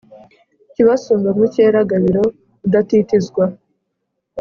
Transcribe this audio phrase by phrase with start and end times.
[0.73, 2.23] kibasumba mukera gabiro
[2.65, 3.43] udatitizwa